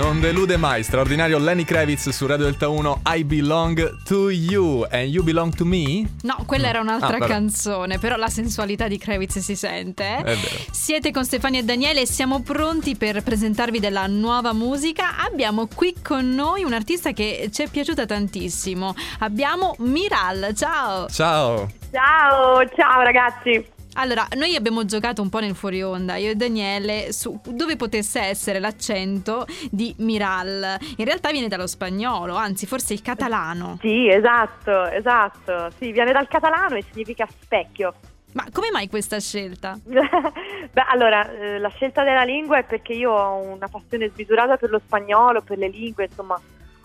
Non 0.00 0.18
delude 0.18 0.56
mai, 0.56 0.82
straordinario 0.82 1.36
Lenny 1.36 1.62
Kravitz 1.62 2.08
su 2.08 2.26
Radio 2.26 2.46
Delta 2.46 2.68
1 2.68 3.02
I 3.04 3.22
belong 3.22 4.02
to 4.04 4.30
you 4.30 4.86
and 4.90 5.08
you 5.12 5.22
belong 5.22 5.54
to 5.54 5.66
me? 5.66 6.08
No, 6.22 6.42
quella 6.46 6.68
era 6.68 6.80
un'altra 6.80 7.18
Ah, 7.18 7.26
canzone, 7.26 7.98
però 7.98 8.16
la 8.16 8.28
sensualità 8.28 8.88
di 8.88 8.96
Kravitz 8.96 9.40
si 9.40 9.54
sente. 9.54 10.16
È 10.16 10.22
vero. 10.22 10.56
Siete 10.70 11.10
con 11.10 11.26
Stefania 11.26 11.60
e 11.60 11.64
Daniele 11.64 12.00
e 12.00 12.06
siamo 12.06 12.40
pronti 12.40 12.96
per 12.96 13.22
presentarvi 13.22 13.78
della 13.78 14.06
nuova 14.06 14.54
musica. 14.54 15.18
Abbiamo 15.18 15.68
qui 15.72 15.94
con 16.02 16.30
noi 16.30 16.64
un 16.64 16.72
artista 16.72 17.12
che 17.12 17.50
ci 17.52 17.64
è 17.64 17.68
piaciuta 17.68 18.06
tantissimo. 18.06 18.94
Abbiamo 19.18 19.74
Miral, 19.80 20.54
ciao! 20.54 21.10
Ciao. 21.10 21.68
Ciao, 21.92 22.66
ciao 22.74 23.02
ragazzi. 23.02 23.78
Allora, 23.94 24.26
noi 24.36 24.54
abbiamo 24.54 24.84
giocato 24.84 25.20
un 25.20 25.28
po' 25.28 25.40
nel 25.40 25.54
fuori 25.54 25.82
onda, 25.82 26.16
io 26.16 26.30
e 26.30 26.34
Daniele, 26.34 27.12
su 27.12 27.40
dove 27.44 27.76
potesse 27.76 28.20
essere 28.20 28.60
l'accento 28.60 29.46
di 29.70 29.94
Miral. 29.98 30.78
In 30.96 31.04
realtà 31.04 31.30
viene 31.30 31.48
dallo 31.48 31.66
spagnolo, 31.66 32.34
anzi 32.34 32.66
forse 32.66 32.92
il 32.92 33.02
catalano. 33.02 33.78
Sì, 33.80 34.08
esatto, 34.08 34.86
esatto. 34.86 35.70
Sì, 35.76 35.90
viene 35.90 36.12
dal 36.12 36.28
catalano 36.28 36.76
e 36.76 36.84
significa 36.88 37.26
specchio. 37.26 37.94
Ma 38.32 38.46
come 38.52 38.70
mai 38.70 38.88
questa 38.88 39.18
scelta? 39.18 39.76
Beh, 39.82 40.84
allora, 40.88 41.28
eh, 41.32 41.58
la 41.58 41.70
scelta 41.70 42.04
della 42.04 42.22
lingua 42.22 42.58
è 42.58 42.64
perché 42.64 42.92
io 42.92 43.10
ho 43.10 43.36
una 43.38 43.66
passione 43.66 44.08
smisurata 44.14 44.56
per 44.56 44.70
lo 44.70 44.80
spagnolo, 44.84 45.42
per 45.42 45.58
le 45.58 45.68
lingue, 45.68 46.04
insomma, 46.04 46.40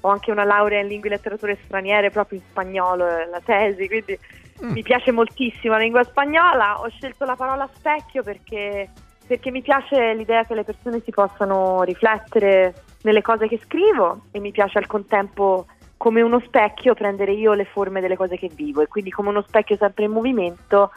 ho 0.00 0.08
anche 0.08 0.32
una 0.32 0.44
laurea 0.44 0.80
in 0.80 0.88
lingue 0.88 1.08
e 1.08 1.12
letterature 1.12 1.58
straniere 1.64 2.10
proprio 2.10 2.38
in 2.38 2.44
spagnolo, 2.50 3.06
eh, 3.06 3.26
la 3.26 3.40
tesi, 3.44 3.86
quindi 3.86 4.18
Mm. 4.64 4.72
mi 4.72 4.82
piace 4.82 5.12
moltissimo 5.12 5.74
la 5.74 5.80
lingua 5.80 6.04
spagnola. 6.04 6.80
Ho 6.80 6.88
scelto 6.88 7.24
la 7.24 7.36
parola 7.36 7.68
specchio 7.72 8.22
perché, 8.22 8.90
perché 9.26 9.50
mi 9.50 9.62
piace 9.62 10.14
l'idea 10.14 10.44
che 10.44 10.54
le 10.54 10.64
persone 10.64 11.00
si 11.04 11.10
possano 11.10 11.82
riflettere 11.82 12.82
nelle 13.02 13.22
cose 13.22 13.46
che 13.46 13.60
scrivo 13.64 14.22
e 14.32 14.40
mi 14.40 14.50
piace 14.50 14.78
al 14.78 14.86
contempo 14.86 15.66
come 15.96 16.22
uno 16.22 16.40
specchio 16.40 16.94
prendere 16.94 17.32
io 17.32 17.52
le 17.54 17.64
forme 17.64 18.00
delle 18.00 18.16
cose 18.16 18.36
che 18.36 18.50
vivo 18.52 18.80
e 18.80 18.86
quindi 18.86 19.10
come 19.10 19.28
uno 19.28 19.42
specchio 19.42 19.76
sempre 19.76 20.04
in 20.04 20.12
movimento 20.12 20.92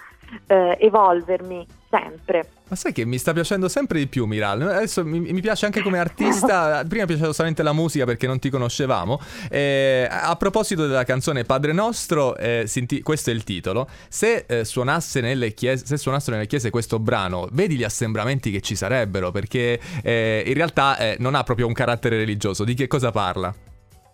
eh, 0.47 0.77
evolvermi 0.80 1.67
sempre. 1.92 2.50
Ma 2.70 2.78
sai 2.78 2.94
che 2.94 3.06
mi 3.06 3.17
sta 3.17 3.34
piacendo 3.34 3.67
sempre 3.67 4.00
di 4.00 4.08
più 4.08 4.25
Miral? 4.25 4.61
Adesso 4.61 5.06
mi, 5.06 5.20
mi 5.20 5.42
piace 5.42 5.66
anche 5.66 5.81
come 5.81 6.00
artista. 6.00 6.83
Prima 6.88 7.06
piaceva 7.06 7.33
solamente 7.33 7.64
la 7.64 7.73
musica 7.73 8.06
perché 8.06 8.28
non 8.28 8.39
ti 8.39 8.50
conoscevamo. 8.50 9.20
Eh, 9.50 10.08
a 10.09 10.33
proposito 10.38 10.88
della 10.88 11.03
canzone 11.03 11.44
Padre 11.44 11.73
Nostro, 11.73 12.38
eh, 12.38 12.64
si 12.67 12.80
inti- 12.80 13.02
questo 13.02 13.30
è 13.30 13.33
il 13.33 13.44
titolo. 13.44 13.89
Se, 14.08 14.45
eh, 14.48 14.64
suonasse 14.64 15.20
nelle 15.20 15.53
chiese, 15.53 15.86
se 15.86 15.98
suonassero 15.98 16.38
nelle 16.38 16.48
chiese 16.48 16.70
questo 16.70 16.98
brano, 16.98 17.50
vedi 17.52 17.75
gli 17.75 17.83
assembramenti 17.83 18.52
che 18.52 18.61
ci 18.61 18.76
sarebbero 18.76 19.31
perché 19.31 19.78
eh, 20.02 20.44
in 20.45 20.53
realtà 20.53 20.98
eh, 20.98 21.17
non 21.20 21.36
ha 21.36 21.44
proprio 21.44 21.67
un 21.67 21.73
carattere 21.73 22.16
religioso. 22.16 22.64
Di 22.64 22.73
che 22.73 22.88
cosa 22.88 23.11
parla? 23.11 23.53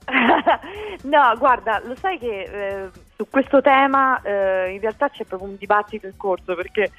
no, 1.03 1.35
guarda, 1.37 1.79
lo 1.85 1.95
sai 1.95 2.17
che 2.17 2.41
eh, 2.41 2.89
su 3.15 3.27
questo 3.29 3.61
tema 3.61 4.19
in 4.23 4.79
realtà 4.79 5.09
c'è 5.09 5.25
proprio 5.25 5.49
un 5.49 5.57
dibattito 5.57 6.07
in 6.07 6.17
corso 6.17 6.55
perché 6.55 6.91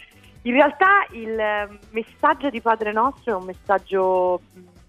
in 0.48 0.54
realtà 0.54 1.06
il 1.12 1.38
eh, 1.38 1.68
messaggio 1.90 2.48
di 2.48 2.60
Padre 2.60 2.92
Nostro 2.92 3.32
è 3.32 3.36
un 3.36 3.44
messaggio 3.44 4.40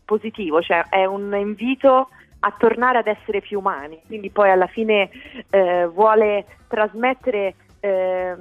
positivo, 0.05 0.61
cioè 0.61 0.85
è 0.89 1.05
un 1.05 1.35
invito 1.37 2.09
a 2.39 2.53
tornare 2.57 2.99
ad 2.99 3.07
essere 3.07 3.41
più 3.41 3.59
umani, 3.59 3.99
quindi 4.07 4.29
poi 4.29 4.49
alla 4.49 4.67
fine 4.67 5.09
eh, 5.49 5.85
vuole 5.87 6.45
trasmettere 6.69 7.55
ehm, 7.81 8.39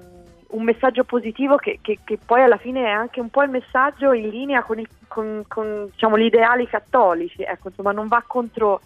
un 0.51 0.63
messaggio 0.63 1.03
positivo 1.05 1.57
che, 1.57 1.81
che- 1.83 1.99
che 2.05 2.19
poi 2.25 2.43
alla 2.43 2.57
fine 2.57 2.85
è 2.85 2.91
anche 2.91 3.21
un 3.21 3.29
po' 3.29 3.43
il 3.43 3.51
messaggio 3.51 4.13
in 4.13 4.29
linea 4.29 4.63
con, 4.63 4.79
il- 4.79 4.89
con- 5.09 5.43
con, 5.49 5.87
diciamo, 5.91 6.17
gli 6.17 6.25
ideali 6.27 6.67
cattolici, 6.69 7.43
ecco, 7.43 7.69
insomma 7.69 7.91
non 7.91 8.07
va 8.07 8.23
contro 8.27 8.81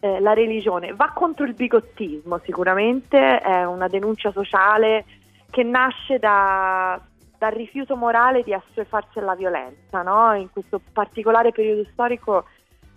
eh, 0.00 0.20
la 0.20 0.32
religione, 0.32 0.92
va 0.94 1.10
contro 1.12 1.44
il 1.44 1.54
bigottismo 1.54 2.38
sicuramente, 2.44 3.38
è 3.40 3.64
una 3.64 3.88
denuncia 3.88 4.30
sociale 4.30 5.04
che 5.50 5.62
nasce 5.64 6.18
da- 6.18 7.00
dal 7.44 7.52
rifiuto 7.52 7.94
morale 7.94 8.42
di 8.42 8.54
assuefarsi 8.54 9.18
alla 9.18 9.34
violenza, 9.34 10.00
no? 10.00 10.32
in 10.34 10.50
questo 10.50 10.80
particolare 10.92 11.52
periodo 11.52 11.86
storico 11.92 12.46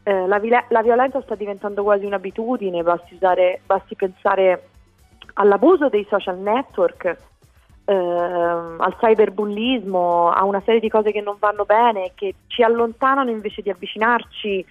eh, 0.03 0.25
la, 0.25 0.39
vile- 0.39 0.67
la 0.69 0.81
violenza 0.81 1.21
sta 1.21 1.35
diventando 1.35 1.83
quasi 1.83 2.05
un'abitudine, 2.05 2.81
basti, 2.81 3.15
usare- 3.15 3.59
basti 3.65 3.95
pensare 3.95 4.69
all'abuso 5.33 5.89
dei 5.89 6.07
social 6.09 6.37
network, 6.37 7.17
ehm, 7.83 8.77
al 8.79 8.95
cyberbullismo, 8.97 10.31
a 10.31 10.45
una 10.45 10.61
serie 10.63 10.79
di 10.79 10.89
cose 10.89 11.11
che 11.11 11.19
non 11.19 11.35
vanno 11.37 11.65
bene, 11.65 12.13
che 12.15 12.35
ci 12.47 12.63
allontanano 12.63 13.29
invece 13.29 13.61
di 13.61 13.69
avvicinarci 13.69 14.65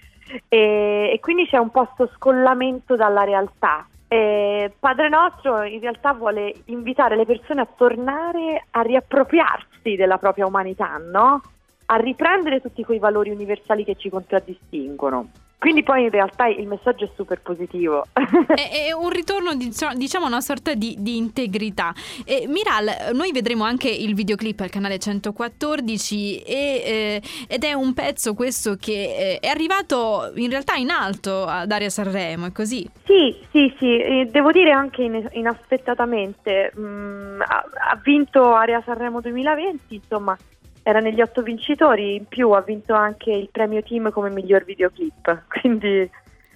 e, 0.49 1.11
e 1.13 1.21
quindi 1.21 1.47
c'è 1.47 1.59
un 1.59 1.71
po' 1.71 1.87
sto 1.93 2.11
scollamento 2.15 2.97
dalla 2.97 3.25
realtà. 3.25 3.87
E 4.09 4.73
Padre 4.79 5.09
nostro 5.09 5.63
in 5.65 5.81
realtà 5.81 6.13
vuole 6.13 6.55
invitare 6.67 7.17
le 7.17 7.27
persone 7.27 7.63
a 7.63 7.69
tornare 7.77 8.67
a 8.71 8.83
riappropriarsi 8.83 9.97
della 9.97 10.19
propria 10.19 10.47
umanità, 10.47 10.97
no? 10.99 11.41
a 11.87 11.97
riprendere 11.97 12.61
tutti 12.61 12.85
quei 12.85 12.99
valori 12.99 13.31
universali 13.31 13.85
che 13.85 13.97
ci 13.97 14.09
contraddistinguono. 14.09 15.31
Quindi 15.59 15.83
poi 15.83 16.05
in 16.05 16.11
realtà 16.11 16.47
il 16.47 16.67
messaggio 16.67 17.05
è 17.05 17.11
super 17.17 17.41
positivo. 17.41 18.07
È, 18.47 18.89
è 18.89 18.93
un 18.93 19.11
ritorno, 19.11 19.55
diciamo, 19.55 20.25
a 20.25 20.29
una 20.29 20.41
sorta 20.41 20.75
di, 20.75 20.97
di 20.99 21.17
integrità. 21.17 21.93
E, 22.25 22.47
Miral, 22.47 23.15
noi 23.15 23.33
vedremo 23.33 23.65
anche 23.65 23.89
il 23.89 24.15
videoclip 24.15 24.61
al 24.61 24.71
canale 24.71 24.99
114 24.99 26.41
e, 26.41 26.55
eh, 26.55 27.23
ed 27.49 27.65
è 27.65 27.73
un 27.73 27.95
pezzo 27.95 28.35
questo 28.35 28.77
che 28.77 28.93
eh, 28.93 29.39
è 29.41 29.49
arrivato 29.49 30.33
in 30.37 30.51
realtà 30.51 30.75
in 30.75 30.91
alto 30.91 31.45
ad 31.45 31.71
Aria 31.71 31.91
Sanremo, 31.91 32.47
è 32.47 32.53
così? 32.53 32.89
Sì, 33.05 33.35
sì, 33.51 33.75
sì, 33.79 34.29
devo 34.31 34.53
dire 34.53 34.71
anche 34.71 35.03
in- 35.03 35.29
inaspettatamente, 35.33 36.73
mm, 36.79 37.41
ha, 37.41 37.65
ha 37.91 38.01
vinto 38.03 38.55
Area 38.55 38.83
Sanremo 38.85 39.21
2020, 39.21 39.95
insomma 39.95 40.37
era 40.87 41.01
negli 41.01 41.21
otto 41.21 41.43
vincitori, 41.43 42.15
in 42.15 42.27
più 42.27 42.53
ha 42.53 42.61
vinto 42.61 42.95
anche 42.95 43.33
il 43.33 43.49
premio 43.51 43.83
team 43.83 44.13
come 44.13 44.31
miglior 44.31 44.65
videoclip, 44.65 45.43
quindi... 45.61 46.09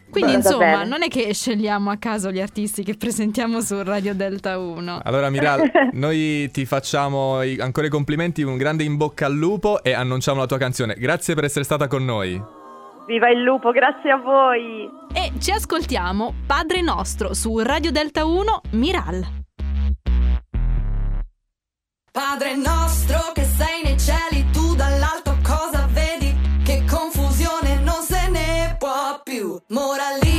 Quindi 0.08 0.32
va 0.32 0.36
insomma, 0.38 0.64
bene. 0.64 0.86
non 0.86 1.02
è 1.02 1.08
che 1.08 1.32
scegliamo 1.32 1.88
a 1.88 1.96
caso 1.96 2.32
gli 2.32 2.41
artisti 2.41 2.82
che 2.82 2.96
presentiamo 2.96 3.60
su 3.60 3.80
Radio 3.84 4.12
Delta 4.12 4.58
1. 4.58 5.00
Allora 5.04 5.30
Miral, 5.30 5.70
noi 5.94 6.50
ti 6.50 6.64
facciamo 6.64 7.42
i- 7.42 7.60
ancora 7.60 7.86
i 7.86 7.91
complimenti, 7.91 8.42
un 8.42 8.56
grande 8.56 8.82
in 8.82 8.96
bocca 8.96 9.26
al 9.26 9.34
lupo 9.34 9.82
e 9.84 9.92
annunciamo 9.92 10.41
la 10.41 10.47
tua 10.47 10.58
canzone. 10.58 10.94
Grazie 10.94 11.34
per 11.34 11.44
essere 11.44 11.64
stata 11.64 11.86
con 11.86 12.04
noi. 12.04 12.41
Viva 13.06 13.30
il 13.30 13.41
lupo, 13.41 13.70
grazie 13.70 14.10
a 14.10 14.16
voi! 14.16 14.88
E 15.12 15.32
ci 15.38 15.52
ascoltiamo 15.52 16.34
Padre 16.44 16.82
Nostro 16.82 17.32
su 17.32 17.58
Radio 17.60 17.92
Delta 17.92 18.24
1 18.24 18.62
Miral. 18.72 19.38
Padre 22.12 22.56
nostro 22.56 23.30
che 23.32 23.44
ahora 29.91 30.12
libre. 30.19 30.29